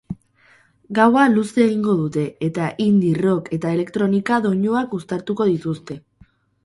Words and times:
Gaua 0.99 1.25
luze 1.33 1.61
egingo 1.65 1.93
dute 1.99 2.23
eta 2.47 2.69
indie, 2.85 3.19
rock 3.25 3.53
eta 3.59 3.75
elektronika 3.77 4.41
doinuak 4.47 4.97
uztartuko 5.01 5.49
dituzte. 5.55 6.01